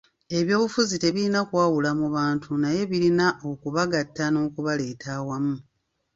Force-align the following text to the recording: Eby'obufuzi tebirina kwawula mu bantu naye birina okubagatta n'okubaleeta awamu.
Eby'obufuzi 0.37 0.95
tebirina 1.03 1.41
kwawula 1.49 1.89
mu 1.99 2.07
bantu 2.15 2.49
naye 2.63 2.81
birina 2.91 3.27
okubagatta 3.51 4.25
n'okubaleeta 4.29 5.07
awamu. 5.17 5.55